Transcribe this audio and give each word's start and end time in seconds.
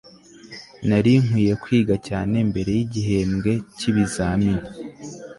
nari 0.87 1.13
nkwiye 1.25 1.53
kwiga 1.63 1.95
cyane 2.07 2.35
mbere 2.49 2.71
yigihembwe 2.77 3.51
cyibizamini 3.77 4.65